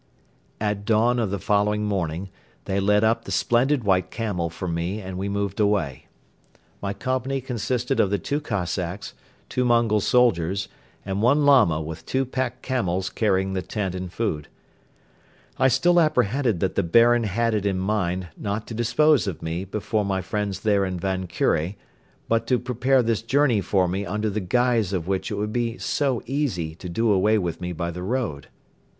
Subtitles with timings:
[0.59, 2.29] At dawn of the following morning
[2.65, 6.07] they led up the splendid white camel for me and we moved away.
[6.81, 9.13] My company consisted of the two Cossacks,
[9.47, 10.67] two Mongol soldiers
[11.05, 14.47] and one Lama with two pack camels carrying the tent and food.
[15.59, 19.65] I still apprehended that the Baron had it in mind not to dispose of me
[19.65, 21.75] before my friends there in Van Kure
[22.27, 25.77] but to prepare this journey for me under the guise of which it would be
[25.77, 28.47] so easy to do away with me by the road.